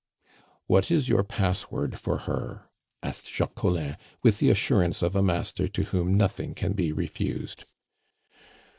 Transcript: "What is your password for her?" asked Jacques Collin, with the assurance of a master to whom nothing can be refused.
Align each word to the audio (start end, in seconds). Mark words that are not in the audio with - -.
"What 0.65 0.89
is 0.89 1.07
your 1.09 1.23
password 1.23 1.99
for 1.99 2.17
her?" 2.25 2.71
asked 3.03 3.29
Jacques 3.31 3.53
Collin, 3.53 3.97
with 4.23 4.39
the 4.39 4.49
assurance 4.49 5.03
of 5.03 5.15
a 5.15 5.21
master 5.21 5.67
to 5.67 5.83
whom 5.83 6.17
nothing 6.17 6.55
can 6.55 6.73
be 6.73 6.91
refused. 6.91 7.65